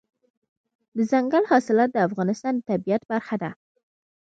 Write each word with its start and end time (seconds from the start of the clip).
دځنګل 0.97 1.43
حاصلات 1.51 1.89
د 1.93 1.97
افغانستان 2.07 2.53
د 2.55 2.61
طبیعت 2.69 3.03
برخه 3.11 3.35
ده. 3.43 3.49